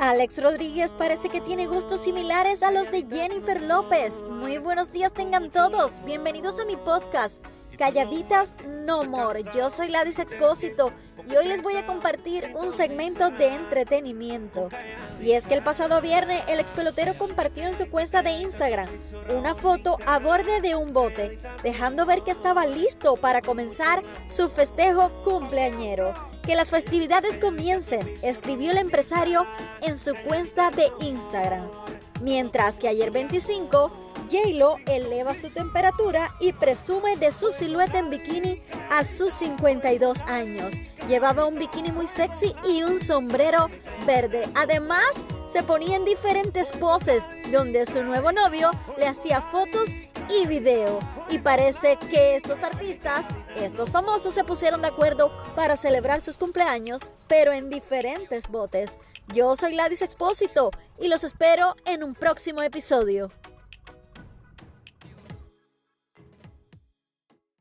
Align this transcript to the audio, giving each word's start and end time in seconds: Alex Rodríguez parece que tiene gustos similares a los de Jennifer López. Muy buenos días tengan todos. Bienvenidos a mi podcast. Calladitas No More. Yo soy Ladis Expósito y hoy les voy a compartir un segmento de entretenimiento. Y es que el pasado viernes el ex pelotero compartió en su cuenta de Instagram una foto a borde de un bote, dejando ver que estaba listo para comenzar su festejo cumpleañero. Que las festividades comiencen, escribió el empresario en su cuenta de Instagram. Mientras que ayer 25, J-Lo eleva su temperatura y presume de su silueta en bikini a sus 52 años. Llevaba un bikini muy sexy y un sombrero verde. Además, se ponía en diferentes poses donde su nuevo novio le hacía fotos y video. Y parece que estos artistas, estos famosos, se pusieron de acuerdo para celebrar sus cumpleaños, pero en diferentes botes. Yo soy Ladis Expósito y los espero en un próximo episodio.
Alex 0.00 0.42
Rodríguez 0.42 0.94
parece 0.94 1.28
que 1.28 1.42
tiene 1.42 1.66
gustos 1.66 2.00
similares 2.00 2.62
a 2.62 2.70
los 2.70 2.90
de 2.90 3.06
Jennifer 3.06 3.60
López. 3.60 4.22
Muy 4.22 4.56
buenos 4.56 4.92
días 4.92 5.12
tengan 5.12 5.50
todos. 5.50 6.02
Bienvenidos 6.06 6.58
a 6.58 6.64
mi 6.64 6.78
podcast. 6.78 7.44
Calladitas 7.76 8.56
No 8.66 9.04
More. 9.04 9.44
Yo 9.54 9.68
soy 9.68 9.90
Ladis 9.90 10.18
Expósito 10.18 10.90
y 11.28 11.36
hoy 11.36 11.48
les 11.48 11.62
voy 11.62 11.76
a 11.76 11.84
compartir 11.84 12.50
un 12.58 12.72
segmento 12.72 13.28
de 13.28 13.54
entretenimiento. 13.54 14.70
Y 15.20 15.32
es 15.32 15.46
que 15.46 15.52
el 15.52 15.62
pasado 15.62 16.00
viernes 16.00 16.44
el 16.48 16.60
ex 16.60 16.72
pelotero 16.72 17.12
compartió 17.18 17.66
en 17.66 17.74
su 17.74 17.90
cuenta 17.90 18.22
de 18.22 18.32
Instagram 18.32 18.88
una 19.36 19.54
foto 19.54 19.98
a 20.06 20.18
borde 20.18 20.62
de 20.62 20.76
un 20.76 20.94
bote, 20.94 21.38
dejando 21.62 22.06
ver 22.06 22.22
que 22.22 22.30
estaba 22.30 22.64
listo 22.64 23.16
para 23.16 23.42
comenzar 23.42 24.02
su 24.30 24.48
festejo 24.48 25.10
cumpleañero. 25.24 26.29
Que 26.46 26.54
las 26.54 26.70
festividades 26.70 27.36
comiencen, 27.36 28.00
escribió 28.22 28.70
el 28.72 28.78
empresario 28.78 29.46
en 29.82 29.98
su 29.98 30.14
cuenta 30.26 30.70
de 30.70 30.90
Instagram. 31.00 31.68
Mientras 32.22 32.76
que 32.76 32.88
ayer 32.88 33.10
25, 33.10 33.90
J-Lo 34.30 34.76
eleva 34.86 35.34
su 35.34 35.50
temperatura 35.50 36.34
y 36.40 36.52
presume 36.52 37.16
de 37.16 37.32
su 37.32 37.50
silueta 37.50 37.98
en 37.98 38.10
bikini 38.10 38.62
a 38.90 39.04
sus 39.04 39.32
52 39.34 40.22
años. 40.22 40.74
Llevaba 41.08 41.46
un 41.46 41.58
bikini 41.58 41.90
muy 41.90 42.06
sexy 42.06 42.54
y 42.68 42.82
un 42.82 43.00
sombrero 43.00 43.68
verde. 44.06 44.48
Además, 44.54 45.10
se 45.50 45.62
ponía 45.62 45.96
en 45.96 46.04
diferentes 46.04 46.70
poses 46.72 47.24
donde 47.50 47.86
su 47.86 48.02
nuevo 48.04 48.30
novio 48.32 48.70
le 48.98 49.08
hacía 49.08 49.42
fotos 49.42 49.90
y 50.30 50.46
video. 50.46 50.98
Y 51.28 51.38
parece 51.38 51.96
que 51.96 52.36
estos 52.36 52.62
artistas, 52.62 53.24
estos 53.56 53.90
famosos, 53.90 54.34
se 54.34 54.44
pusieron 54.44 54.82
de 54.82 54.88
acuerdo 54.88 55.32
para 55.54 55.76
celebrar 55.76 56.20
sus 56.20 56.38
cumpleaños, 56.38 57.02
pero 57.26 57.52
en 57.52 57.70
diferentes 57.70 58.48
botes. 58.48 58.98
Yo 59.34 59.56
soy 59.56 59.74
Ladis 59.74 60.02
Expósito 60.02 60.70
y 61.00 61.08
los 61.08 61.24
espero 61.24 61.76
en 61.84 62.02
un 62.02 62.14
próximo 62.14 62.62
episodio. 62.62 63.30